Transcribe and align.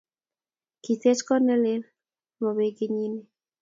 Kiteche 0.83 1.23
kot 1.27 1.41
ne 1.45 1.55
lel 1.63 1.81
ama 2.37 2.51
pek 2.57 2.73
kenyini 2.77 3.21